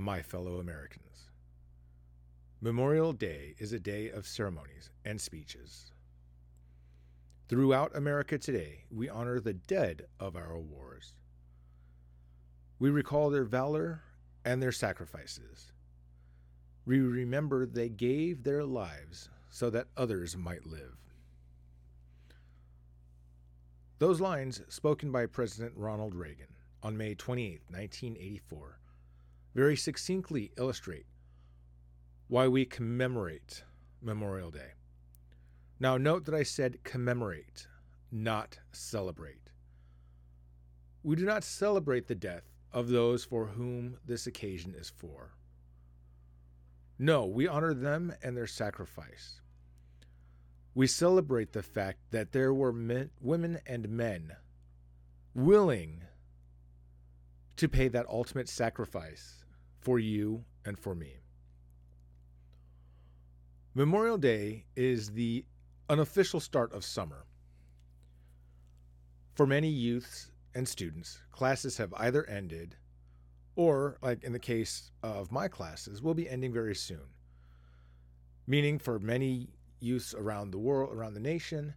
my 0.00 0.22
fellow 0.22 0.58
Americans. 0.58 1.28
Memorial 2.62 3.12
Day 3.12 3.54
is 3.58 3.72
a 3.72 3.78
day 3.78 4.08
of 4.10 4.26
ceremonies 4.26 4.90
and 5.04 5.20
speeches. 5.20 5.92
Throughout 7.48 7.94
America 7.94 8.38
today, 8.38 8.84
we 8.90 9.10
honor 9.10 9.40
the 9.40 9.52
dead 9.52 10.06
of 10.18 10.36
our 10.36 10.58
wars. 10.58 11.14
We 12.78 12.88
recall 12.88 13.28
their 13.28 13.44
valor 13.44 14.02
and 14.44 14.62
their 14.62 14.72
sacrifices. 14.72 15.72
We 16.86 17.00
remember 17.00 17.66
they 17.66 17.90
gave 17.90 18.42
their 18.42 18.64
lives 18.64 19.28
so 19.50 19.68
that 19.68 19.88
others 19.96 20.36
might 20.36 20.64
live. 20.64 20.96
Those 23.98 24.20
lines, 24.20 24.62
spoken 24.68 25.12
by 25.12 25.26
President 25.26 25.74
Ronald 25.76 26.14
Reagan 26.14 26.54
on 26.82 26.96
May 26.96 27.14
28, 27.14 27.60
1984, 27.68 28.78
very 29.54 29.76
succinctly 29.76 30.52
illustrate 30.56 31.06
why 32.28 32.46
we 32.46 32.64
commemorate 32.64 33.64
Memorial 34.00 34.50
Day. 34.50 34.72
Now, 35.80 35.96
note 35.96 36.26
that 36.26 36.34
I 36.34 36.42
said 36.42 36.84
commemorate, 36.84 37.66
not 38.12 38.58
celebrate. 38.72 39.50
We 41.02 41.16
do 41.16 41.24
not 41.24 41.42
celebrate 41.42 42.06
the 42.06 42.14
death 42.14 42.44
of 42.72 42.88
those 42.88 43.24
for 43.24 43.46
whom 43.46 43.96
this 44.06 44.26
occasion 44.26 44.74
is 44.74 44.90
for. 44.90 45.32
No, 46.98 47.24
we 47.24 47.48
honor 47.48 47.72
them 47.72 48.12
and 48.22 48.36
their 48.36 48.46
sacrifice. 48.46 49.40
We 50.74 50.86
celebrate 50.86 51.52
the 51.52 51.62
fact 51.62 51.98
that 52.10 52.32
there 52.32 52.54
were 52.54 52.72
men, 52.72 53.10
women 53.20 53.58
and 53.66 53.88
men 53.88 54.36
willing 55.34 56.04
to 57.60 57.68
pay 57.68 57.88
that 57.88 58.06
ultimate 58.08 58.48
sacrifice 58.48 59.44
for 59.82 59.98
you 59.98 60.42
and 60.64 60.78
for 60.78 60.94
me. 60.94 61.18
Memorial 63.74 64.16
Day 64.16 64.64
is 64.76 65.10
the 65.10 65.44
unofficial 65.90 66.40
start 66.40 66.72
of 66.72 66.86
summer. 66.86 67.26
For 69.34 69.46
many 69.46 69.68
youths 69.68 70.30
and 70.54 70.66
students, 70.66 71.18
classes 71.32 71.76
have 71.76 71.92
either 71.98 72.24
ended 72.24 72.76
or, 73.56 73.98
like 74.00 74.24
in 74.24 74.32
the 74.32 74.38
case 74.38 74.90
of 75.02 75.30
my 75.30 75.46
classes, 75.46 76.00
will 76.00 76.14
be 76.14 76.30
ending 76.30 76.54
very 76.54 76.74
soon. 76.74 77.12
Meaning, 78.46 78.78
for 78.78 78.98
many 78.98 79.50
youths 79.80 80.14
around 80.14 80.50
the 80.50 80.58
world, 80.58 80.96
around 80.96 81.12
the 81.12 81.20
nation, 81.20 81.74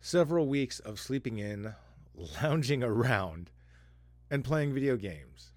several 0.00 0.48
weeks 0.48 0.80
of 0.80 0.98
sleeping 0.98 1.36
in, 1.36 1.74
lounging 2.42 2.82
around, 2.82 3.50
and 4.30 4.44
playing 4.44 4.72
video 4.72 4.96
games. 4.96 5.52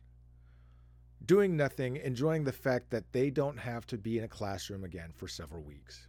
Doing 1.26 1.56
nothing, 1.56 1.98
enjoying 1.98 2.44
the 2.44 2.52
fact 2.52 2.90
that 2.90 3.14
they 3.14 3.30
don't 3.30 3.58
have 3.58 3.86
to 3.88 3.98
be 3.98 4.18
in 4.18 4.24
a 4.24 4.28
classroom 4.28 4.84
again 4.84 5.12
for 5.16 5.28
several 5.28 5.62
weeks. 5.62 6.08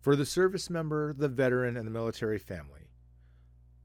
For 0.00 0.16
the 0.16 0.24
service 0.24 0.70
member, 0.70 1.12
the 1.12 1.28
veteran, 1.28 1.76
and 1.76 1.86
the 1.86 1.90
military 1.90 2.38
family, 2.38 2.86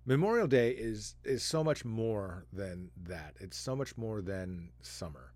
Memorial 0.06 0.48
Day 0.48 0.72
is 0.72 1.16
is 1.24 1.44
so 1.44 1.64
much 1.64 1.86
more 1.86 2.46
than 2.52 2.90
that. 3.04 3.36
It's 3.40 3.58
so 3.58 3.76
much 3.76 3.98
more 3.98 4.22
than 4.22 4.70
summer. 4.82 5.34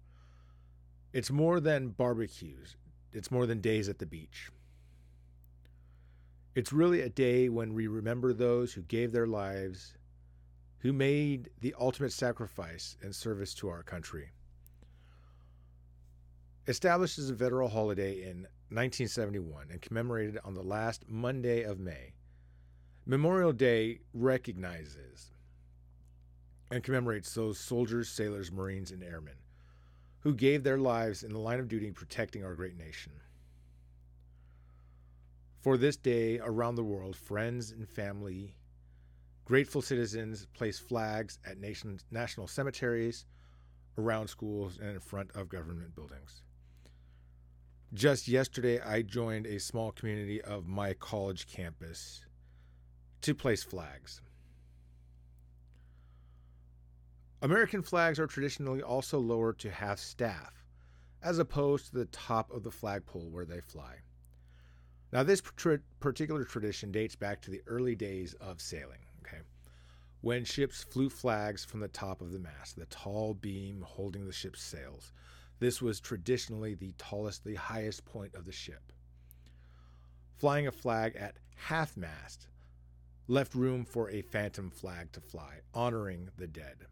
It's 1.13 1.31
more 1.31 1.59
than 1.59 1.89
barbecues. 1.89 2.75
It's 3.13 3.31
more 3.31 3.45
than 3.45 3.61
days 3.61 3.87
at 3.89 3.99
the 3.99 4.05
beach. 4.05 4.49
It's 6.55 6.73
really 6.73 7.01
a 7.01 7.09
day 7.09 7.47
when 7.47 7.73
we 7.73 7.87
remember 7.87 8.33
those 8.33 8.73
who 8.73 8.81
gave 8.81 9.11
their 9.11 9.27
lives, 9.27 9.97
who 10.79 10.93
made 10.93 11.49
the 11.61 11.75
ultimate 11.79 12.13
sacrifice 12.13 12.97
in 13.01 13.13
service 13.13 13.53
to 13.55 13.69
our 13.69 13.83
country. 13.83 14.31
Established 16.67 17.19
as 17.19 17.29
a 17.29 17.35
federal 17.35 17.69
holiday 17.69 18.21
in 18.23 18.47
1971 18.69 19.67
and 19.71 19.81
commemorated 19.81 20.39
on 20.43 20.53
the 20.53 20.63
last 20.63 21.05
Monday 21.07 21.63
of 21.63 21.79
May, 21.79 22.13
Memorial 23.05 23.53
Day 23.53 23.99
recognizes 24.13 25.31
and 26.71 26.83
commemorates 26.83 27.33
those 27.33 27.59
soldiers, 27.59 28.09
sailors, 28.09 28.51
Marines, 28.51 28.91
and 28.91 29.03
airmen 29.03 29.35
who 30.25 30.33
gave 30.33 30.63
their 30.63 30.79
lives 30.79 31.21
in 31.21 31.31
the 31.31 31.39
line 31.39 31.59
of 31.59 31.67
duty 31.67 31.91
protecting 31.91 32.43
our 32.43 32.55
great 32.55 32.75
nation. 32.75 33.11
For 35.59 35.77
this 35.77 35.97
day 35.97 36.39
around 36.39 36.75
the 36.75 36.83
world, 36.83 37.15
friends 37.15 37.69
and 37.69 37.87
family, 37.87 38.55
grateful 39.45 39.81
citizens 39.81 40.47
place 40.53 40.79
flags 40.79 41.39
at 41.45 41.59
nation, 41.59 41.99
national 42.11 42.47
cemeteries, 42.47 43.25
around 43.97 44.27
schools, 44.27 44.79
and 44.81 44.89
in 44.89 44.99
front 44.99 45.31
of 45.35 45.47
government 45.47 45.95
buildings. 45.95 46.41
Just 47.93 48.27
yesterday, 48.27 48.81
I 48.81 49.03
joined 49.03 49.45
a 49.45 49.59
small 49.59 49.91
community 49.91 50.41
of 50.41 50.67
my 50.67 50.93
college 50.93 51.47
campus 51.47 52.25
to 53.21 53.33
place 53.33 53.63
flags. 53.63 54.21
American 57.41 57.83
flags 57.83 58.19
are 58.19 58.27
traditionally 58.27 58.81
also 58.81 59.19
lowered 59.19 59.59
to 59.59 59.69
half 59.69 59.99
staff, 59.99 60.65
as 61.21 61.37
opposed 61.37 61.87
to 61.87 61.95
the 61.95 62.05
top 62.05 62.51
of 62.51 62.63
the 62.63 62.71
flagpole 62.71 63.29
where 63.29 63.45
they 63.45 63.61
fly. 63.61 63.97
Now, 65.13 65.23
this 65.23 65.41
particular 65.99 66.43
tradition 66.43 66.91
dates 66.91 67.15
back 67.15 67.41
to 67.43 67.51
the 67.51 67.61
early 67.67 67.95
days 67.95 68.33
of 68.41 68.59
sailing? 68.59 68.99
When 70.25 70.43
ships 70.43 70.81
flew 70.81 71.11
flags 71.11 71.63
from 71.63 71.81
the 71.81 71.87
top 71.87 72.19
of 72.19 72.31
the 72.31 72.39
mast, 72.39 72.77
the 72.77 72.87
tall 72.87 73.35
beam 73.35 73.85
holding 73.87 74.25
the 74.25 74.33
ship's 74.33 74.63
sails. 74.63 75.11
This 75.59 75.83
was 75.83 75.99
traditionally 75.99 76.73
the 76.73 76.95
tallest, 76.97 77.43
the 77.43 77.53
highest 77.53 78.05
point 78.05 78.33
of 78.33 78.45
the 78.45 78.51
ship. 78.51 78.91
Flying 80.33 80.65
a 80.65 80.71
flag 80.71 81.15
at 81.15 81.37
half 81.55 81.95
mast 81.95 82.47
left 83.27 83.53
room 83.53 83.85
for 83.85 84.09
a 84.09 84.23
phantom 84.23 84.71
flag 84.71 85.11
to 85.11 85.21
fly, 85.21 85.59
honoring 85.75 86.29
the 86.37 86.47
dead. 86.47 86.87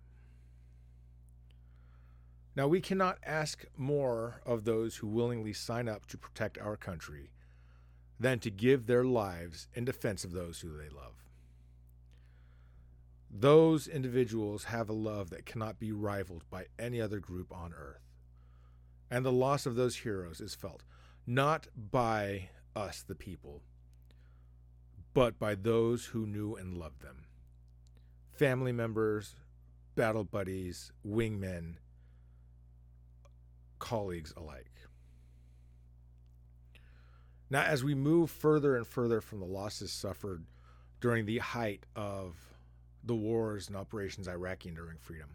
Now, 2.56 2.68
we 2.68 2.82
cannot 2.82 3.18
ask 3.26 3.66
more 3.76 4.42
of 4.46 4.64
those 4.64 4.98
who 4.98 5.08
willingly 5.08 5.54
sign 5.54 5.90
up 5.90 6.06
to 6.10 6.20
protect 6.20 6.60
our 6.60 6.78
country 6.78 7.32
than 8.20 8.38
to 8.42 8.52
give 8.52 8.86
their 8.86 9.04
lives 9.04 9.70
in 9.74 9.86
defense 9.86 10.24
of 10.24 10.34
those 10.34 10.60
who 10.60 10.78
they 10.78 10.90
love. 10.90 11.23
Those 13.36 13.88
individuals 13.88 14.66
have 14.66 14.90
a 14.90 14.94
love 14.94 15.32
that 15.32 15.48
cannot 15.48 15.80
be 15.80 15.92
rivaled 15.92 16.44
by 16.52 16.68
any 16.78 17.02
other 17.02 17.20
group 17.20 17.52
on 17.52 17.74
earth. 17.74 18.04
And 19.10 19.26
the 19.26 19.32
loss 19.32 19.66
of 19.66 19.74
those 19.74 19.98
heroes 19.98 20.40
is 20.40 20.54
felt 20.54 20.84
not 21.26 21.68
by 21.76 22.50
us, 22.76 23.02
the 23.02 23.16
people, 23.16 23.64
but 25.16 25.40
by 25.40 25.56
those 25.56 26.06
who 26.06 26.28
knew 26.28 26.56
and 26.56 26.78
loved 26.78 27.02
them 27.02 27.26
family 28.34 28.72
members, 28.72 29.36
battle 29.96 30.24
buddies, 30.24 30.92
wingmen, 31.08 31.76
colleagues 33.80 34.34
alike. 34.36 34.72
Now, 37.50 37.62
as 37.62 37.84
we 37.84 37.94
move 37.94 38.32
further 38.32 38.76
and 38.76 38.88
further 38.88 39.22
from 39.22 39.40
the 39.40 39.46
losses 39.46 39.92
suffered 39.92 40.46
during 41.00 41.26
the 41.26 41.38
height 41.38 41.86
of 41.96 42.53
the 43.04 43.16
wars 43.16 43.68
and 43.68 43.76
operations 43.76 44.28
Iraqi 44.28 44.70
enduring 44.70 44.98
freedom, 45.00 45.30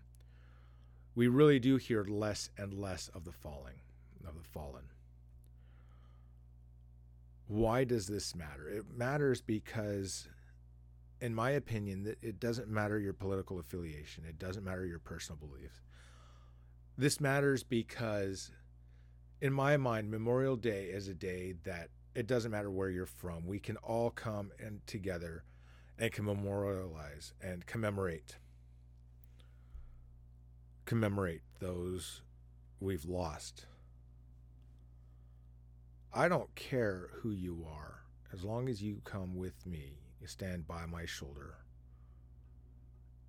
we 1.14 1.28
really 1.28 1.58
do 1.58 1.76
hear 1.76 2.04
less 2.04 2.50
and 2.56 2.72
less 2.72 3.08
of 3.08 3.24
the 3.24 3.32
falling, 3.32 3.80
of 4.26 4.34
the 4.34 4.48
fallen. 4.48 4.84
Why 7.48 7.84
does 7.84 8.06
this 8.06 8.34
matter? 8.34 8.68
It 8.68 8.84
matters 8.94 9.40
because, 9.40 10.28
in 11.20 11.34
my 11.34 11.50
opinion, 11.50 12.04
that 12.04 12.22
it 12.22 12.38
doesn't 12.38 12.68
matter 12.68 12.98
your 12.98 13.14
political 13.14 13.58
affiliation. 13.58 14.24
It 14.28 14.38
doesn't 14.38 14.64
matter 14.64 14.84
your 14.84 14.98
personal 14.98 15.38
beliefs. 15.38 15.80
This 16.96 17.20
matters 17.20 17.62
because, 17.62 18.50
in 19.40 19.52
my 19.52 19.76
mind, 19.76 20.10
Memorial 20.10 20.56
Day 20.56 20.86
is 20.86 21.08
a 21.08 21.14
day 21.14 21.54
that 21.64 21.88
it 22.14 22.26
doesn't 22.26 22.50
matter 22.50 22.70
where 22.70 22.90
you're 22.90 23.06
from. 23.06 23.46
We 23.46 23.60
can 23.60 23.76
all 23.78 24.10
come 24.10 24.50
and 24.58 24.86
together 24.86 25.44
and 25.98 26.12
can 26.12 26.24
memorialize 26.24 27.32
and 27.42 27.66
commemorate 27.66 28.36
commemorate 30.88 31.42
those 31.60 32.22
we've 32.80 33.04
lost. 33.04 33.66
I 36.14 36.28
don't 36.28 36.54
care 36.54 37.08
who 37.20 37.30
you 37.30 37.66
are, 37.70 38.00
as 38.32 38.42
long 38.42 38.70
as 38.70 38.82
you 38.82 39.02
come 39.04 39.36
with 39.36 39.66
me, 39.66 39.98
you 40.18 40.26
stand 40.26 40.66
by 40.66 40.86
my 40.86 41.04
shoulder. 41.04 41.56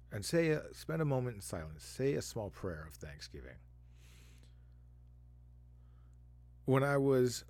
And 0.10 0.24
say, 0.24 0.52
a, 0.52 0.62
spend 0.74 1.02
a 1.02 1.06
moment 1.06 1.36
in 1.36 1.42
silence. 1.42 1.84
Say 1.84 2.14
a 2.14 2.22
small 2.22 2.50
prayer 2.50 2.88
of 2.88 2.96
thanksgiving. 2.96 3.58
When 6.64 6.84
I 6.84 6.96
was, 6.96 7.44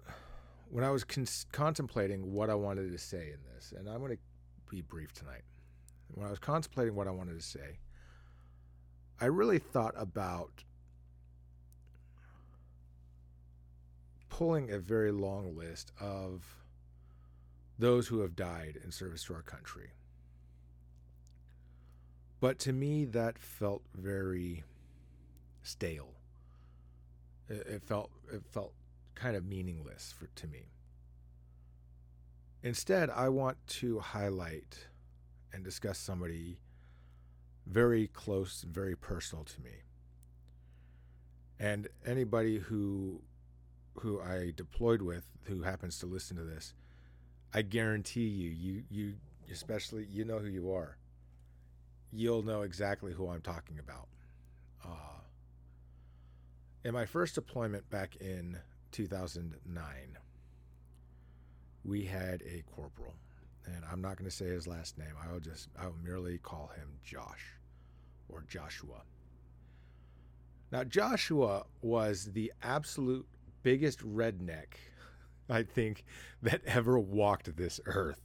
when 0.71 0.83
I 0.83 0.89
was 0.89 1.04
con- 1.04 1.27
contemplating 1.51 2.33
what 2.33 2.50
I 2.50 2.56
wanted 2.56 2.92
to 2.92 2.98
say 2.98 3.31
in 3.31 3.39
this, 3.54 3.74
and 3.77 3.88
I'm 3.88 4.00
going 4.00 4.18
to 4.18 4.24
be 4.69 4.81
brief 4.81 5.13
tonight. 5.13 5.44
When 6.13 6.25
I 6.25 6.30
was 6.30 6.39
contemplating 6.39 6.95
what 6.95 7.07
I 7.07 7.12
wanted 7.12 7.38
to 7.39 7.45
say, 7.45 7.80
I 9.19 9.25
really 9.25 9.60
thought 9.60 9.94
about 9.98 10.63
pulling 14.30 14.71
a 14.71 14.80
very 14.80 15.12
long 15.12 15.57
list 15.57 15.92
of 16.00 16.56
those 17.77 18.07
who 18.07 18.19
have 18.21 18.36
died 18.36 18.80
in 18.83 18.92
service 18.92 19.24
to 19.25 19.33
our 19.33 19.42
country. 19.42 19.89
But 22.39 22.60
to 22.60 22.71
me, 22.71 23.06
that 23.06 23.38
felt 23.38 23.81
very 23.95 24.63
stale. 25.63 26.13
It, 27.50 27.81
felt 27.83 28.12
it 28.31 28.44
felt 28.50 28.74
kind 29.16 29.36
of 29.36 29.45
meaningless 29.45 30.13
for 30.18 30.27
to 30.27 30.48
me. 30.48 30.69
Instead, 32.62 33.10
I 33.10 33.30
want 33.30 33.58
to 33.68 34.00
highlight 34.00 34.88
and 35.54 35.64
discuss 35.64 35.98
somebody 35.98 36.60
very 37.66 38.08
close 38.08 38.66
very 38.68 38.96
personal 38.96 39.46
to 39.46 39.62
me. 39.62 39.84
And 41.60 41.88
anybody 42.06 42.58
who 42.58 43.22
who 44.00 44.22
I 44.22 44.54
deployed 44.56 45.02
with 45.02 45.26
who 45.44 45.62
happens 45.64 46.00
to 46.00 46.06
listen 46.06 46.38
to 46.38 46.44
this, 46.44 46.74
I 47.54 47.62
guarantee 47.62 48.28
you, 48.28 48.50
you 48.50 48.84
you 48.90 49.14
especially 49.52 50.06
you 50.10 50.26
know 50.26 50.40
who 50.40 50.48
you 50.48 50.72
are. 50.74 50.98
You'll 52.12 52.44
know 52.44 52.64
exactly 52.64 53.14
who 53.14 53.30
I'm 53.30 53.42
talking 53.42 53.78
about. 53.78 54.08
Uh, 54.84 55.22
in 56.84 56.94
my 56.94 57.06
first 57.06 57.36
deployment 57.36 57.88
back 57.90 58.16
in 58.16 58.58
2009, 58.92 60.18
we 61.90 62.06
had 62.06 62.44
a 62.44 62.64
corporal, 62.76 63.16
and 63.66 63.84
I'm 63.92 64.02
not 64.02 64.18
going 64.18 64.30
to 64.30 64.36
say 64.36 64.46
his 64.46 64.68
last 64.68 64.98
name. 64.98 65.14
I 65.22 65.32
will 65.32 65.40
just 65.40 65.70
I 65.78 65.88
will 65.88 65.98
merely 66.04 66.38
call 66.38 66.72
him 66.76 66.88
Josh 67.04 67.58
or 68.30 68.46
Joshua. 68.48 69.02
Now, 70.72 70.84
Joshua 70.84 71.66
was 71.82 72.26
the 72.34 72.54
absolute 72.62 73.28
biggest 73.64 74.00
redneck, 74.00 74.76
I 75.50 75.64
think, 75.64 76.06
that 76.44 76.62
ever 76.66 77.00
walked 77.00 77.56
this 77.58 77.80
earth. 77.86 78.22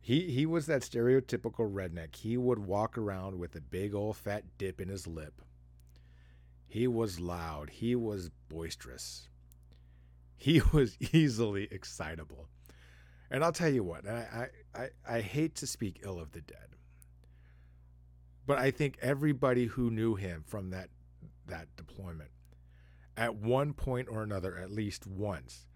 He, 0.00 0.30
he 0.30 0.46
was 0.46 0.66
that 0.66 0.82
stereotypical 0.82 1.70
redneck. 1.70 2.14
He 2.14 2.36
would 2.36 2.60
walk 2.60 2.96
around 2.96 3.38
with 3.38 3.56
a 3.56 3.60
big 3.60 3.94
old 3.94 4.16
fat 4.16 4.44
dip 4.56 4.80
in 4.80 4.88
his 4.88 5.06
lip. 5.06 5.42
He 6.66 6.86
was 6.86 7.20
loud. 7.20 7.70
He 7.70 7.94
was 7.94 8.30
boisterous. 8.48 9.28
He 10.36 10.60
was 10.72 10.96
easily 11.12 11.68
excitable. 11.70 12.48
And 13.30 13.42
I'll 13.42 13.52
tell 13.52 13.68
you 13.68 13.82
what, 13.82 14.06
I, 14.08 14.48
I, 14.74 14.88
I 15.08 15.20
hate 15.20 15.56
to 15.56 15.66
speak 15.66 16.00
ill 16.04 16.20
of 16.20 16.32
the 16.32 16.40
dead. 16.40 16.76
But 18.46 18.58
I 18.58 18.70
think 18.70 18.98
everybody 19.02 19.66
who 19.66 19.90
knew 19.90 20.14
him 20.14 20.44
from 20.46 20.70
that 20.70 20.90
that 21.46 21.68
deployment 21.76 22.30
at 23.16 23.34
one 23.34 23.72
point 23.72 24.08
or 24.10 24.22
another, 24.22 24.58
at 24.58 24.70
least 24.70 25.06
once, 25.06 25.66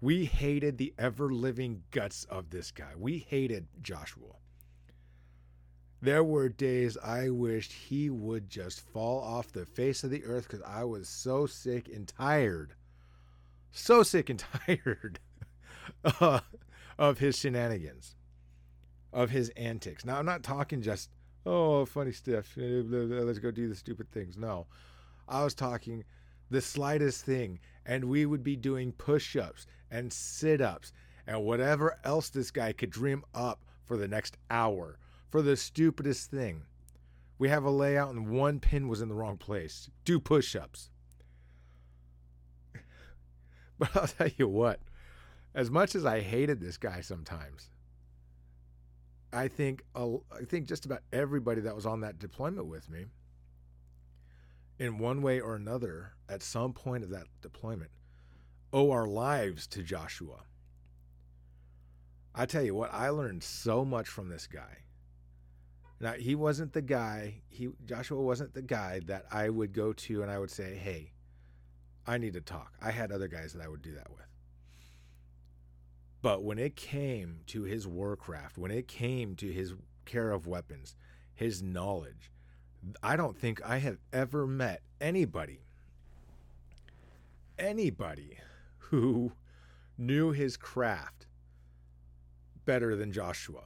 we 0.00 0.24
hated 0.24 0.78
the 0.78 0.94
ever 0.98 1.32
living 1.32 1.82
guts 1.90 2.24
of 2.24 2.50
this 2.50 2.70
guy. 2.70 2.92
We 2.96 3.18
hated 3.18 3.66
Joshua. 3.82 4.36
There 6.00 6.24
were 6.24 6.48
days 6.48 6.96
I 6.98 7.30
wished 7.30 7.72
he 7.72 8.10
would 8.10 8.48
just 8.48 8.80
fall 8.80 9.20
off 9.20 9.52
the 9.52 9.66
face 9.66 10.04
of 10.04 10.10
the 10.10 10.24
earth 10.24 10.46
because 10.48 10.62
I 10.62 10.84
was 10.84 11.08
so 11.08 11.46
sick 11.46 11.88
and 11.88 12.06
tired, 12.06 12.74
so 13.70 14.02
sick 14.02 14.30
and 14.30 14.44
tired 14.66 15.18
uh, 16.04 16.40
of 16.98 17.18
his 17.18 17.38
shenanigans, 17.38 18.16
of 19.12 19.30
his 19.30 19.50
antics. 19.50 20.04
Now, 20.04 20.18
I'm 20.18 20.26
not 20.26 20.42
talking 20.42 20.82
just 20.82 21.10
oh, 21.46 21.86
funny 21.86 22.12
stuff. 22.12 22.52
Let's 22.56 23.38
go 23.38 23.50
do 23.50 23.68
the 23.68 23.74
stupid 23.74 24.10
things. 24.10 24.36
No, 24.36 24.66
I 25.28 25.44
was 25.44 25.54
talking 25.54 26.04
the 26.50 26.60
slightest 26.60 27.24
thing, 27.24 27.60
and 27.84 28.04
we 28.04 28.26
would 28.26 28.42
be 28.42 28.56
doing 28.56 28.92
push 28.92 29.36
ups 29.36 29.66
and 29.90 30.12
sit 30.12 30.60
ups 30.60 30.92
and 31.26 31.42
whatever 31.44 31.98
else 32.04 32.28
this 32.28 32.50
guy 32.50 32.72
could 32.72 32.90
dream 32.90 33.24
up 33.34 33.64
for 33.84 33.96
the 33.96 34.08
next 34.08 34.36
hour 34.50 34.98
for 35.30 35.42
the 35.42 35.56
stupidest 35.56 36.30
thing. 36.30 36.62
We 37.38 37.48
have 37.48 37.64
a 37.64 37.70
layout 37.70 38.14
and 38.14 38.30
one 38.30 38.60
pin 38.60 38.88
was 38.88 39.00
in 39.00 39.08
the 39.08 39.14
wrong 39.14 39.36
place. 39.36 39.90
Do 40.04 40.18
push 40.18 40.56
ups. 40.56 40.90
But 43.78 43.94
I'll 43.94 44.06
tell 44.06 44.30
you 44.38 44.48
what, 44.48 44.80
as 45.54 45.70
much 45.70 45.94
as 45.94 46.06
I 46.06 46.20
hated 46.20 46.60
this 46.60 46.78
guy 46.78 47.02
sometimes, 47.02 47.70
I 49.32 49.48
think 49.48 49.82
I 49.94 50.44
think 50.48 50.66
just 50.66 50.86
about 50.86 51.02
everybody 51.12 51.60
that 51.60 51.74
was 51.74 51.84
on 51.84 52.00
that 52.00 52.18
deployment 52.18 52.66
with 52.68 52.88
me, 52.88 53.04
in 54.78 54.98
one 54.98 55.20
way 55.20 55.40
or 55.40 55.54
another, 55.54 56.12
at 56.28 56.42
some 56.42 56.72
point 56.72 57.04
of 57.04 57.10
that 57.10 57.26
deployment, 57.42 57.90
owe 58.72 58.90
our 58.90 59.06
lives 59.06 59.66
to 59.68 59.82
Joshua. 59.82 60.44
I 62.34 62.46
tell 62.46 62.62
you 62.62 62.74
what, 62.74 62.92
I 62.92 63.08
learned 63.10 63.42
so 63.42 63.84
much 63.84 64.08
from 64.08 64.28
this 64.28 64.46
guy. 64.46 64.84
Now 66.00 66.12
he 66.12 66.34
wasn't 66.34 66.72
the 66.72 66.82
guy. 66.82 67.42
He 67.48 67.68
Joshua 67.84 68.20
wasn't 68.20 68.52
the 68.54 68.62
guy 68.62 69.00
that 69.06 69.24
I 69.30 69.48
would 69.48 69.72
go 69.72 69.92
to 69.92 70.22
and 70.22 70.30
I 70.30 70.38
would 70.38 70.50
say, 70.50 70.76
"Hey, 70.76 71.12
I 72.06 72.18
need 72.18 72.34
to 72.34 72.40
talk." 72.40 72.74
I 72.80 72.90
had 72.90 73.10
other 73.12 73.28
guys 73.28 73.52
that 73.52 73.62
I 73.62 73.68
would 73.68 73.82
do 73.82 73.94
that 73.94 74.10
with. 74.10 74.26
But 76.22 76.42
when 76.42 76.58
it 76.58 76.76
came 76.76 77.40
to 77.46 77.62
his 77.62 77.86
warcraft, 77.86 78.58
when 78.58 78.70
it 78.70 78.88
came 78.88 79.36
to 79.36 79.52
his 79.52 79.74
care 80.04 80.32
of 80.32 80.46
weapons, 80.46 80.96
his 81.34 81.62
knowledge, 81.62 82.32
I 83.02 83.16
don't 83.16 83.36
think 83.36 83.60
I 83.64 83.78
have 83.78 83.98
ever 84.12 84.46
met 84.46 84.82
anybody, 85.00 85.60
anybody 87.58 88.38
who 88.78 89.32
knew 89.98 90.32
his 90.32 90.56
craft 90.56 91.26
better 92.64 92.96
than 92.96 93.12
Joshua. 93.12 93.64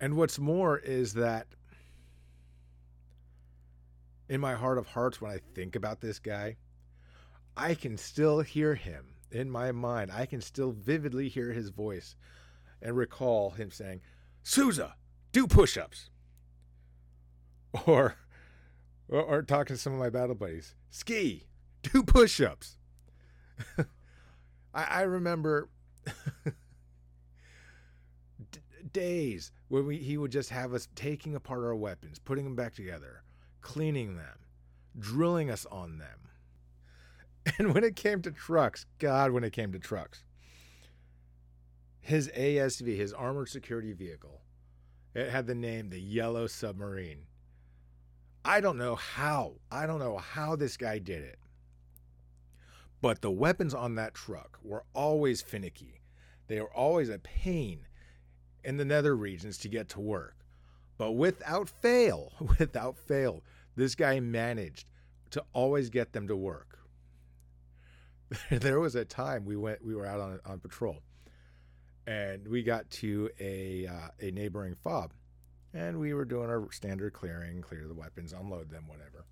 And 0.00 0.16
what's 0.16 0.38
more 0.38 0.78
is 0.78 1.14
that 1.14 1.46
in 4.28 4.40
my 4.40 4.54
heart 4.54 4.78
of 4.78 4.86
hearts, 4.88 5.20
when 5.20 5.30
I 5.30 5.40
think 5.54 5.76
about 5.76 6.00
this 6.00 6.18
guy, 6.18 6.56
I 7.56 7.74
can 7.74 7.96
still 7.96 8.40
hear 8.40 8.74
him 8.74 9.06
in 9.30 9.50
my 9.50 9.72
mind, 9.72 10.10
I 10.12 10.26
can 10.26 10.40
still 10.40 10.72
vividly 10.72 11.28
hear 11.28 11.52
his 11.52 11.70
voice 11.70 12.14
and 12.80 12.96
recall 12.96 13.50
him 13.50 13.70
saying, 13.70 14.00
Souza, 14.42 14.94
do 15.32 15.46
push 15.46 15.76
ups. 15.76 16.10
Or, 17.86 18.14
or, 19.08 19.22
or, 19.22 19.42
talking 19.42 19.74
to 19.74 19.82
some 19.82 19.92
of 19.92 19.98
my 19.98 20.10
battle 20.10 20.36
buddies, 20.36 20.76
Ski, 20.90 21.48
do 21.82 22.04
push 22.04 22.40
ups. 22.40 22.76
I, 24.72 24.84
I, 24.84 25.00
remember 25.02 25.68
days 28.92 29.50
when 29.66 29.86
we, 29.86 29.96
he 29.96 30.16
would 30.16 30.30
just 30.30 30.50
have 30.50 30.72
us 30.72 30.88
taking 30.94 31.34
apart 31.34 31.64
our 31.64 31.74
weapons, 31.74 32.20
putting 32.20 32.44
them 32.44 32.54
back 32.54 32.74
together, 32.74 33.24
cleaning 33.60 34.14
them, 34.16 34.38
drilling 34.96 35.50
us 35.50 35.66
on 35.72 35.98
them 35.98 36.24
And 37.58 37.74
when 37.74 37.84
it 37.84 37.94
came 37.94 38.22
to 38.22 38.30
trucks, 38.30 38.86
God, 38.98 39.32
when 39.32 39.44
it 39.44 39.52
came 39.52 39.70
to 39.72 39.78
trucks, 39.78 40.24
his 42.00 42.28
ASV, 42.28 42.96
his 42.96 43.12
armored 43.12 43.48
security 43.48 43.92
vehicle, 43.92 44.40
it 45.14 45.30
had 45.30 45.46
the 45.46 45.54
name 45.54 45.90
the 45.90 46.00
Yellow 46.00 46.46
Submarine. 46.46 47.26
I 48.44 48.60
don't 48.60 48.78
know 48.78 48.94
how. 48.94 49.54
I 49.70 49.86
don't 49.86 50.00
know 50.00 50.18
how 50.18 50.56
this 50.56 50.76
guy 50.76 50.98
did 50.98 51.22
it. 51.22 51.38
But 53.00 53.20
the 53.20 53.30
weapons 53.30 53.74
on 53.74 53.94
that 53.96 54.14
truck 54.14 54.58
were 54.62 54.84
always 54.94 55.42
finicky. 55.42 56.00
They 56.46 56.60
were 56.60 56.74
always 56.74 57.08
a 57.08 57.18
pain 57.18 57.86
in 58.62 58.76
the 58.76 58.84
nether 58.84 59.16
regions 59.16 59.58
to 59.58 59.68
get 59.68 59.88
to 59.90 60.00
work. 60.00 60.36
But 60.98 61.12
without 61.12 61.68
fail, 61.68 62.32
without 62.58 62.96
fail, 62.96 63.42
this 63.76 63.94
guy 63.94 64.20
managed 64.20 64.88
to 65.30 65.44
always 65.52 65.90
get 65.90 66.12
them 66.12 66.28
to 66.28 66.36
work. 66.36 66.73
there 68.50 68.80
was 68.80 68.94
a 68.94 69.04
time 69.04 69.44
we 69.44 69.56
went 69.56 69.84
we 69.84 69.94
were 69.94 70.06
out 70.06 70.20
on 70.20 70.40
on 70.46 70.58
patrol 70.58 70.98
and 72.06 72.46
we 72.46 72.62
got 72.62 72.88
to 72.90 73.30
a 73.40 73.86
uh, 73.86 74.08
a 74.20 74.30
neighboring 74.30 74.74
fob 74.74 75.12
and 75.72 75.98
we 75.98 76.14
were 76.14 76.24
doing 76.24 76.48
our 76.48 76.70
standard 76.70 77.12
clearing 77.12 77.60
clear 77.62 77.86
the 77.86 77.94
weapons 77.94 78.32
unload 78.32 78.70
them 78.70 78.86
whatever. 78.86 79.26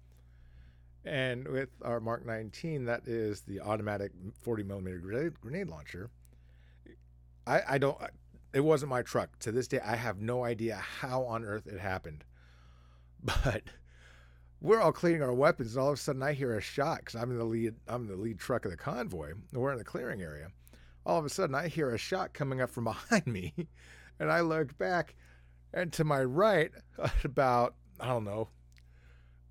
And 1.05 1.49
with 1.49 1.71
our 1.83 2.01
mark 2.01 2.25
19 2.25 2.85
that 2.87 3.07
is 3.07 3.43
the 3.43 3.61
automatic 3.61 4.13
40 4.43 4.63
millimeter 4.63 4.99
grenade, 4.99 5.41
grenade 5.41 5.69
launcher. 5.69 6.11
I 7.47 7.63
i 7.69 7.79
don't 7.79 7.99
it 8.53 8.61
wasn't 8.61 8.91
my 8.91 9.03
truck. 9.03 9.39
To 9.41 9.53
this 9.53 9.69
day 9.69 9.81
i 9.85 9.97
have 9.97 10.21
no 10.21 10.45
idea 10.45 10.77
how 10.77 11.25
on 11.25 11.45
earth 11.45 11.67
it 11.67 11.81
happened. 11.81 12.25
But 13.45 13.63
we're 14.63 14.81
all 14.81 14.93
cleaning 14.93 15.23
our 15.23 15.35
weapons, 15.35 15.75
and 15.75 15.83
all 15.83 15.89
of 15.89 15.99
a 15.99 16.01
sudden 16.01 16.23
I 16.23 16.33
hear 16.33 16.57
a 16.57 16.61
shot 16.61 17.01
because 17.01 17.17
I'm 17.17 17.33
in 17.33 17.39
the 17.39 17.45
lead. 17.45 17.75
I'm 17.89 18.07
the 18.07 18.17
lead 18.17 18.39
truck 18.39 18.65
of 18.65 18.71
the 18.71 18.77
convoy. 18.77 19.33
and 19.33 19.61
We're 19.61 19.73
in 19.73 19.79
the 19.79 19.85
clearing 19.85 20.23
area. 20.23 20.49
All 21.05 21.19
of 21.19 21.25
a 21.25 21.29
sudden 21.29 21.57
I 21.57 21.67
hear 21.67 21.91
a 21.91 21.99
shot 21.99 22.33
coming 22.33 22.61
up 22.61 22.71
from 22.71 22.85
behind 22.85 23.27
me, 23.27 23.53
and 24.21 24.31
I 24.31 24.41
look 24.41 24.79
back, 24.79 25.17
and 25.75 25.93
to 25.95 26.05
my 26.05 26.23
right, 26.23 26.71
about 27.25 27.75
I 28.01 28.07
don't 28.07 28.25
know, 28.25 28.49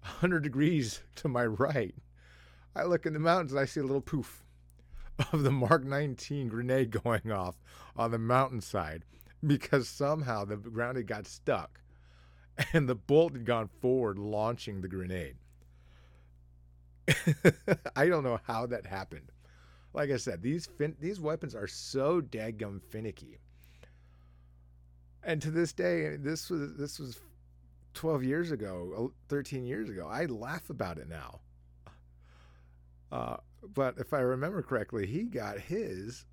100 0.01 0.43
degrees 0.43 1.01
to 1.17 1.27
my 1.27 1.45
right, 1.45 1.93
I 2.73 2.83
look 2.83 3.05
in 3.05 3.13
the 3.13 3.19
mountains 3.19 3.51
and 3.51 3.59
I 3.59 3.65
see 3.65 3.81
a 3.81 3.83
little 3.83 4.01
poof 4.01 4.43
of 5.33 5.43
the 5.43 5.51
Mark 5.51 5.83
19 5.83 6.47
grenade 6.47 6.91
going 7.03 7.31
off 7.31 7.59
on 7.97 8.11
the 8.11 8.17
mountainside 8.17 9.03
because 9.45 9.89
somehow 9.89 10.45
the 10.45 10.55
ground 10.55 10.97
had 10.97 11.07
got 11.07 11.27
stuck 11.27 11.80
and 12.73 12.87
the 12.87 12.95
bolt 12.95 13.33
had 13.33 13.45
gone 13.45 13.69
forward 13.81 14.17
launching 14.17 14.81
the 14.81 14.87
grenade. 14.87 15.35
I 17.95 18.07
don't 18.07 18.23
know 18.23 18.39
how 18.45 18.65
that 18.67 18.85
happened. 18.85 19.31
Like 19.93 20.09
I 20.11 20.17
said, 20.17 20.41
these 20.41 20.67
fin- 20.77 20.95
these 20.99 21.19
weapons 21.19 21.55
are 21.55 21.67
so 21.67 22.21
daggum 22.21 22.81
finicky. 22.81 23.39
And 25.23 25.41
to 25.41 25.51
this 25.51 25.73
day, 25.73 26.15
this 26.15 26.49
was 26.49 26.75
this 26.75 26.99
was 26.99 27.19
12 27.93 28.23
years 28.23 28.51
ago, 28.51 29.11
13 29.27 29.65
years 29.65 29.89
ago. 29.89 30.07
I 30.09 30.25
laugh 30.25 30.69
about 30.69 30.97
it 30.97 31.09
now. 31.09 31.41
Uh, 33.11 33.37
but 33.73 33.97
if 33.97 34.13
I 34.13 34.19
remember 34.19 34.61
correctly, 34.61 35.05
he 35.05 35.23
got 35.23 35.59
his 35.59 36.25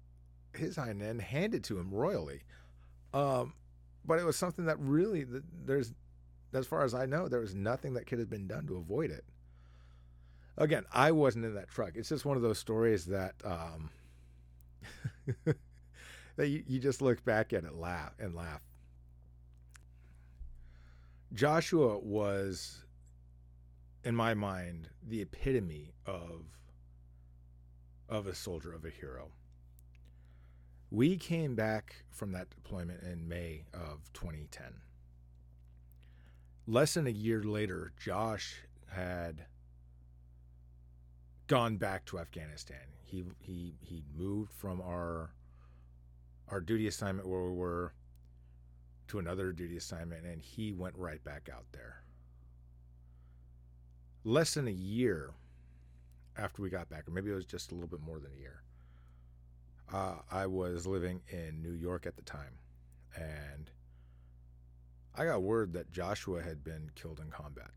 his 0.54 0.76
hind 0.76 1.02
end 1.02 1.20
handed 1.20 1.64
to 1.64 1.78
him 1.78 1.90
royally. 1.90 2.42
Um, 3.12 3.54
but 4.04 4.18
it 4.18 4.24
was 4.24 4.36
something 4.36 4.64
that 4.66 4.78
really 4.80 5.26
there's, 5.64 5.92
as 6.52 6.66
far 6.66 6.84
as 6.84 6.94
I 6.94 7.06
know, 7.06 7.28
there 7.28 7.40
was 7.40 7.54
nothing 7.54 7.94
that 7.94 8.06
could 8.06 8.18
have 8.18 8.30
been 8.30 8.46
done 8.46 8.66
to 8.66 8.76
avoid 8.76 9.10
it. 9.10 9.24
Again, 10.56 10.84
I 10.92 11.12
wasn't 11.12 11.44
in 11.44 11.54
that 11.54 11.70
truck. 11.70 11.92
It's 11.94 12.08
just 12.08 12.24
one 12.24 12.36
of 12.36 12.42
those 12.42 12.58
stories 12.58 13.06
that 13.06 13.34
um, 13.44 13.90
that 16.36 16.48
you, 16.48 16.64
you 16.66 16.78
just 16.80 17.00
look 17.00 17.24
back 17.24 17.52
at 17.52 17.64
it 17.64 17.74
laugh 17.74 18.14
and 18.18 18.34
laugh. 18.34 18.62
Joshua 21.32 21.98
was, 21.98 22.84
in 24.02 24.16
my 24.16 24.34
mind, 24.34 24.88
the 25.06 25.20
epitome 25.20 25.92
of 26.06 26.46
of 28.08 28.26
a 28.26 28.34
soldier, 28.34 28.72
of 28.72 28.86
a 28.86 28.90
hero. 28.90 29.28
We 30.90 31.18
came 31.18 31.54
back 31.54 32.04
from 32.10 32.32
that 32.32 32.48
deployment 32.48 33.02
in 33.02 33.28
May 33.28 33.64
of 33.74 34.10
2010. 34.14 34.72
Less 36.68 36.92
than 36.92 37.06
a 37.06 37.10
year 37.10 37.42
later, 37.42 37.92
Josh 37.98 38.56
had 38.88 39.46
gone 41.46 41.78
back 41.78 42.04
to 42.04 42.18
Afghanistan. 42.18 42.92
He 43.06 43.24
he 43.38 43.76
he 43.80 44.02
moved 44.14 44.52
from 44.52 44.82
our 44.82 45.30
our 46.46 46.60
duty 46.60 46.86
assignment 46.86 47.26
where 47.26 47.44
we 47.44 47.56
were 47.56 47.94
to 49.06 49.18
another 49.18 49.50
duty 49.50 49.78
assignment 49.78 50.26
and 50.26 50.42
he 50.42 50.74
went 50.74 50.94
right 50.98 51.24
back 51.24 51.48
out 51.50 51.64
there. 51.72 52.02
Less 54.22 54.52
than 54.52 54.68
a 54.68 54.70
year 54.70 55.30
after 56.36 56.60
we 56.60 56.68
got 56.68 56.90
back, 56.90 57.08
or 57.08 57.12
maybe 57.12 57.30
it 57.30 57.34
was 57.34 57.46
just 57.46 57.72
a 57.72 57.74
little 57.74 57.88
bit 57.88 58.02
more 58.02 58.20
than 58.20 58.32
a 58.36 58.40
year, 58.40 58.62
uh, 59.90 60.16
I 60.30 60.44
was 60.46 60.86
living 60.86 61.22
in 61.28 61.62
New 61.62 61.72
York 61.72 62.04
at 62.04 62.16
the 62.16 62.22
time. 62.22 62.58
And 63.16 63.70
I 65.18 65.24
got 65.24 65.42
word 65.42 65.72
that 65.72 65.90
Joshua 65.90 66.42
had 66.42 66.62
been 66.62 66.92
killed 66.94 67.18
in 67.18 67.30
combat. 67.30 67.72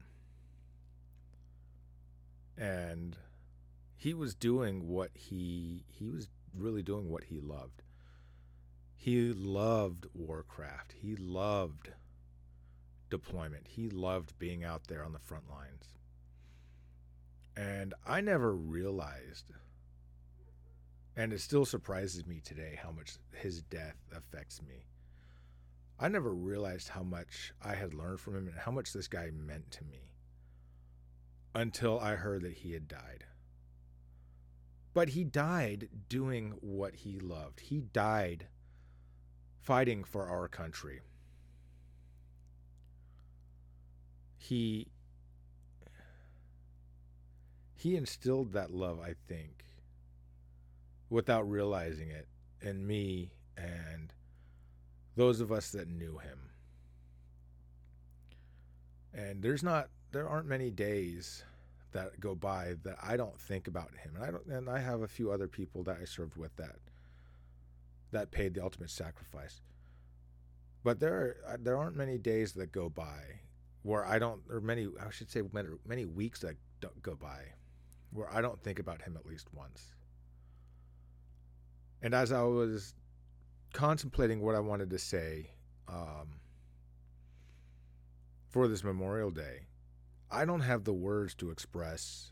And 2.55 3.17
he 3.95 4.13
was 4.13 4.35
doing 4.35 4.87
what 4.87 5.09
he 5.15 5.85
he 5.87 6.07
was 6.07 6.29
really 6.55 6.83
doing 6.83 7.09
what 7.09 7.23
he 7.23 7.39
loved. 7.39 7.81
He 8.95 9.33
loved 9.33 10.05
warcraft. 10.13 10.93
He 11.01 11.15
loved 11.15 11.89
deployment. 13.09 13.67
He 13.69 13.89
loved 13.89 14.37
being 14.37 14.63
out 14.63 14.85
there 14.87 15.03
on 15.03 15.13
the 15.13 15.19
front 15.19 15.49
lines. 15.49 15.95
And 17.57 17.95
I 18.05 18.21
never 18.21 18.55
realized, 18.55 19.51
and 21.15 21.33
it 21.33 21.41
still 21.41 21.65
surprises 21.65 22.27
me 22.27 22.39
today 22.39 22.79
how 22.81 22.91
much 22.91 23.13
his 23.33 23.63
death 23.63 23.97
affects 24.15 24.61
me. 24.61 24.85
I 26.01 26.07
never 26.07 26.33
realized 26.33 26.89
how 26.89 27.03
much 27.03 27.53
I 27.61 27.75
had 27.75 27.93
learned 27.93 28.19
from 28.19 28.35
him 28.35 28.47
and 28.47 28.57
how 28.57 28.71
much 28.71 28.91
this 28.91 29.07
guy 29.07 29.29
meant 29.29 29.69
to 29.71 29.83
me 29.83 30.15
until 31.53 31.99
I 31.99 32.15
heard 32.15 32.41
that 32.41 32.53
he 32.53 32.73
had 32.73 32.87
died. 32.87 33.25
But 34.95 35.09
he 35.09 35.23
died 35.23 35.89
doing 36.09 36.55
what 36.59 36.95
he 36.95 37.19
loved. 37.19 37.59
He 37.59 37.81
died 37.81 38.47
fighting 39.59 40.03
for 40.03 40.27
our 40.27 40.47
country. 40.47 41.01
He 44.39 44.87
he 47.75 47.95
instilled 47.95 48.53
that 48.53 48.71
love, 48.71 48.99
I 48.99 49.15
think, 49.27 49.65
without 51.09 51.49
realizing 51.49 52.09
it 52.09 52.27
in 52.59 52.85
me 52.85 53.33
and 53.55 54.13
those 55.15 55.39
of 55.39 55.51
us 55.51 55.71
that 55.71 55.89
knew 55.89 56.17
him. 56.17 56.39
And 59.13 59.41
there's 59.41 59.63
not 59.63 59.89
there 60.11 60.27
aren't 60.27 60.47
many 60.47 60.69
days 60.69 61.43
that 61.91 62.19
go 62.19 62.35
by 62.35 62.75
that 62.83 62.97
I 63.01 63.17
don't 63.17 63.37
think 63.39 63.67
about 63.67 63.91
him. 64.03 64.15
And 64.15 64.23
I 64.23 64.31
don't 64.31 64.45
and 64.47 64.69
I 64.69 64.79
have 64.79 65.01
a 65.01 65.07
few 65.07 65.31
other 65.31 65.47
people 65.47 65.83
that 65.83 65.97
I 66.01 66.05
served 66.05 66.37
with 66.37 66.55
that 66.57 66.77
that 68.11 68.31
paid 68.31 68.53
the 68.53 68.63
ultimate 68.63 68.89
sacrifice. 68.89 69.61
But 70.83 70.99
there 70.99 71.13
are 71.13 71.53
uh, 71.53 71.57
there 71.59 71.77
aren't 71.77 71.95
many 71.95 72.17
days 72.17 72.53
that 72.53 72.71
go 72.71 72.89
by 72.89 73.41
where 73.83 74.05
I 74.05 74.19
don't, 74.19 74.41
or 74.49 74.61
many 74.61 74.87
I 74.99 75.09
should 75.11 75.31
say 75.31 75.41
many, 75.51 75.69
many 75.85 76.05
weeks 76.05 76.39
that 76.41 76.55
don't 76.79 77.01
go 77.01 77.15
by 77.15 77.39
where 78.11 78.31
I 78.33 78.41
don't 78.41 78.61
think 78.61 78.79
about 78.79 79.01
him 79.01 79.17
at 79.17 79.25
least 79.25 79.47
once. 79.53 79.93
And 82.01 82.13
as 82.13 82.31
I 82.31 82.41
was 82.43 82.93
contemplating 83.73 84.41
what 84.41 84.55
I 84.55 84.59
wanted 84.59 84.89
to 84.91 84.99
say 84.99 85.51
um, 85.87 86.39
for 88.49 88.67
this 88.67 88.83
Memorial 88.83 89.31
Day, 89.31 89.67
I 90.29 90.45
don't 90.45 90.61
have 90.61 90.83
the 90.83 90.93
words 90.93 91.35
to 91.35 91.51
express 91.51 92.31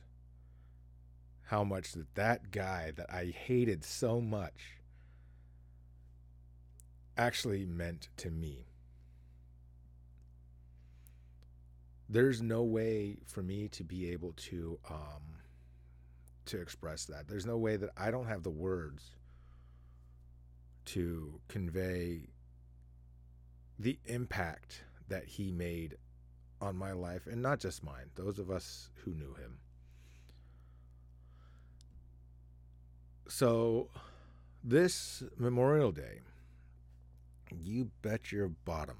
how 1.43 1.63
much 1.63 1.93
that 1.93 2.13
that 2.15 2.51
guy 2.51 2.91
that 2.95 3.11
I 3.11 3.25
hated 3.25 3.83
so 3.83 4.21
much 4.21 4.79
actually 7.17 7.65
meant 7.65 8.09
to 8.17 8.29
me. 8.29 8.67
There's 12.07 12.41
no 12.41 12.63
way 12.63 13.17
for 13.25 13.43
me 13.43 13.67
to 13.69 13.83
be 13.83 14.09
able 14.11 14.33
to 14.33 14.79
um, 14.89 15.39
to 16.45 16.59
express 16.59 17.05
that. 17.05 17.27
There's 17.27 17.45
no 17.45 17.57
way 17.57 17.77
that 17.77 17.91
I 17.97 18.09
don't 18.09 18.25
have 18.25 18.43
the 18.43 18.49
words 18.49 19.11
to 20.89 21.39
convey 21.47 22.29
the 23.77 23.99
impact 24.05 24.83
that 25.07 25.25
he 25.25 25.51
made 25.51 25.95
on 26.61 26.75
my 26.75 26.91
life 26.91 27.27
and 27.27 27.41
not 27.41 27.59
just 27.59 27.83
mine, 27.83 28.09
those 28.15 28.39
of 28.39 28.49
us 28.49 28.89
who 29.03 29.13
knew 29.13 29.33
him. 29.35 29.59
So, 33.27 33.89
this 34.63 35.21
Memorial 35.37 35.91
Day, 35.91 36.21
you 37.63 37.91
bet 38.01 38.31
your 38.31 38.47
bottom. 38.47 38.97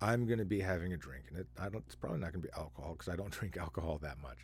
I'm 0.00 0.26
going 0.26 0.38
to 0.38 0.44
be 0.44 0.60
having 0.60 0.92
a 0.92 0.96
drink, 0.96 1.24
and 1.28 1.40
it, 1.40 1.48
I 1.58 1.68
don't. 1.68 1.84
It's 1.86 1.96
probably 1.96 2.20
not 2.20 2.32
going 2.32 2.42
to 2.42 2.48
be 2.48 2.54
alcohol 2.56 2.92
because 2.92 3.12
I 3.12 3.16
don't 3.16 3.30
drink 3.38 3.56
alcohol 3.56 3.98
that 4.02 4.18
much. 4.22 4.38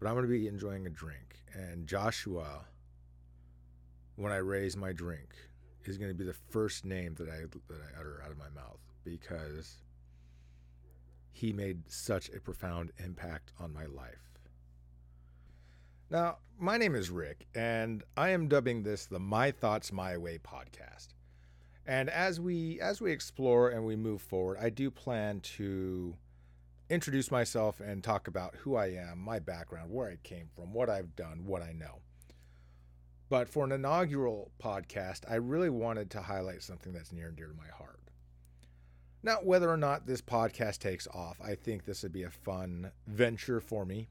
But 0.00 0.08
I'm 0.08 0.14
going 0.14 0.26
to 0.26 0.30
be 0.30 0.48
enjoying 0.48 0.86
a 0.86 0.90
drink, 0.90 1.42
and 1.52 1.86
Joshua, 1.86 2.64
when 4.18 4.32
I 4.32 4.38
raise 4.38 4.76
my 4.76 4.92
drink, 4.92 5.28
is 5.84 5.96
going 5.96 6.10
to 6.10 6.14
be 6.14 6.24
the 6.24 6.34
first 6.50 6.84
name 6.84 7.14
that 7.14 7.28
I 7.28 7.42
that 7.68 7.80
I 7.80 8.00
utter 8.00 8.20
out 8.24 8.32
of 8.32 8.36
my 8.36 8.48
mouth 8.50 8.80
because 9.04 9.76
he 11.30 11.52
made 11.52 11.88
such 11.88 12.28
a 12.30 12.40
profound 12.40 12.90
impact 13.02 13.52
on 13.60 13.72
my 13.72 13.86
life. 13.86 14.40
Now, 16.10 16.38
my 16.58 16.76
name 16.76 16.96
is 16.96 17.10
Rick, 17.10 17.46
and 17.54 18.02
I 18.16 18.30
am 18.30 18.48
dubbing 18.48 18.82
this 18.82 19.06
the 19.06 19.20
My 19.20 19.52
Thoughts 19.52 19.92
My 19.92 20.16
Way 20.16 20.38
podcast. 20.38 21.08
And 21.86 22.10
as 22.10 22.40
we 22.40 22.80
as 22.80 23.00
we 23.00 23.12
explore 23.12 23.70
and 23.70 23.86
we 23.86 23.94
move 23.94 24.20
forward, 24.20 24.58
I 24.60 24.70
do 24.70 24.90
plan 24.90 25.38
to 25.56 26.16
introduce 26.90 27.30
myself 27.30 27.78
and 27.78 28.02
talk 28.02 28.26
about 28.26 28.56
who 28.56 28.74
I 28.74 28.86
am, 28.86 29.20
my 29.20 29.38
background, 29.38 29.92
where 29.92 30.10
I 30.10 30.16
came 30.24 30.48
from, 30.56 30.72
what 30.72 30.90
I've 30.90 31.14
done, 31.14 31.46
what 31.46 31.62
I 31.62 31.72
know. 31.72 32.00
But 33.28 33.48
for 33.48 33.64
an 33.64 33.72
inaugural 33.72 34.50
podcast, 34.62 35.20
I 35.30 35.34
really 35.36 35.70
wanted 35.70 36.10
to 36.12 36.22
highlight 36.22 36.62
something 36.62 36.92
that's 36.92 37.12
near 37.12 37.28
and 37.28 37.36
dear 37.36 37.48
to 37.48 37.54
my 37.54 37.68
heart. 37.76 38.00
Now, 39.22 39.38
whether 39.42 39.68
or 39.68 39.76
not 39.76 40.06
this 40.06 40.22
podcast 40.22 40.78
takes 40.78 41.06
off, 41.08 41.38
I 41.44 41.54
think 41.54 41.84
this 41.84 42.02
would 42.02 42.12
be 42.12 42.22
a 42.22 42.30
fun 42.30 42.92
venture 43.06 43.60
for 43.60 43.84
me 43.84 44.08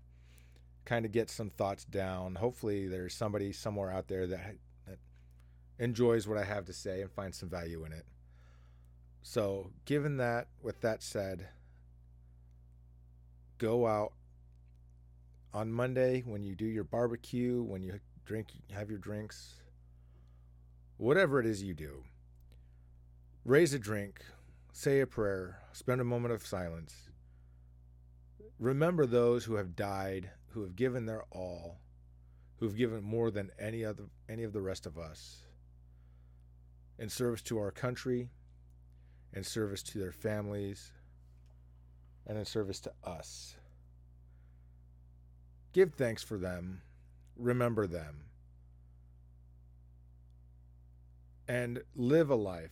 kind 0.88 1.06
of 1.06 1.12
get 1.12 1.30
some 1.30 1.50
thoughts 1.50 1.84
down. 1.84 2.36
Hopefully, 2.36 2.88
there's 2.88 3.14
somebody 3.14 3.52
somewhere 3.52 3.92
out 3.92 4.08
there 4.08 4.26
that, 4.26 4.56
that 4.88 5.00
enjoys 5.80 6.28
what 6.28 6.38
I 6.38 6.46
have 6.46 6.64
to 6.66 6.74
say 6.74 7.02
and 7.02 7.12
finds 7.12 7.38
some 7.38 7.50
value 7.50 7.84
in 7.84 7.92
it. 7.92 8.06
So, 9.22 9.72
given 9.84 10.16
that, 10.18 10.48
with 10.62 10.80
that 10.82 11.04
said, 11.04 11.50
go 13.58 13.86
out, 13.86 14.14
on 15.54 15.72
Monday 15.72 16.22
when 16.26 16.44
you 16.44 16.56
do 16.56 16.66
your 16.66 16.84
barbecue, 16.84 17.64
when 17.64 17.82
you 17.82 18.00
drink, 18.28 18.50
have 18.74 18.90
your 18.90 19.00
drinks, 19.00 19.56
whatever 20.98 21.40
it 21.40 21.46
is 21.46 21.64
you 21.64 21.74
do, 21.74 22.04
raise 23.46 23.74
a 23.74 23.80
drink, 23.80 24.20
say 24.74 25.00
a 25.00 25.08
prayer, 25.08 25.60
spend 25.72 26.02
a 26.02 26.04
moment 26.04 26.34
of 26.34 26.46
silence. 26.46 27.10
Remember 28.60 29.06
those 29.06 29.46
who 29.46 29.56
have 29.56 29.78
died, 29.78 30.30
who 30.50 30.62
have 30.64 30.76
given 30.76 31.06
their 31.06 31.24
all, 31.32 31.78
who've 32.58 32.76
given 32.76 33.02
more 33.02 33.32
than 33.32 33.50
any 33.58 33.86
other 33.86 34.04
any 34.28 34.44
of 34.44 34.52
the 34.52 34.62
rest 34.62 34.86
of 34.86 34.98
us 34.98 35.44
in 37.00 37.08
service 37.08 37.42
to 37.44 37.58
our 37.60 37.72
country, 37.72 38.30
in 39.34 39.44
service 39.44 39.84
to 39.84 40.00
their 40.00 40.12
families, 40.12 40.92
and 42.26 42.38
in 42.38 42.44
service 42.46 42.80
to 42.82 42.92
us. 43.04 43.56
Give 45.72 45.94
thanks 45.94 46.24
for 46.24 46.38
them, 46.38 46.82
remember 47.38 47.88
them, 47.88 48.26
and 51.48 51.82
live 51.96 52.30
a 52.30 52.36
life 52.36 52.72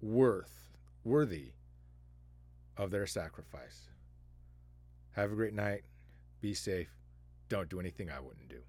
worth 0.00 0.70
worthy 1.04 1.52
of 2.76 2.90
their 2.90 3.06
sacrifice. 3.06 3.88
Have 5.12 5.32
a 5.32 5.36
great 5.36 5.54
night. 5.54 5.82
Be 6.40 6.54
safe. 6.54 6.90
Don't 7.48 7.68
do 7.68 7.80
anything 7.80 8.10
I 8.10 8.20
wouldn't 8.20 8.48
do. 8.48 8.62